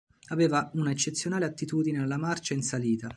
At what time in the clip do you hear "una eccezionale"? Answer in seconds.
0.73-1.45